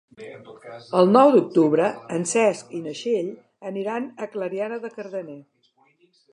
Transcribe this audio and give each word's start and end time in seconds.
El 1.01 1.11
nou 1.15 1.33
d'octubre 1.35 1.89
en 2.17 2.25
Cesc 2.33 2.73
i 2.79 2.83
na 2.87 2.95
Txell 3.01 3.31
aniran 3.73 4.11
a 4.27 4.31
Clariana 4.35 4.83
de 4.87 4.95
Cardener. 4.99 5.41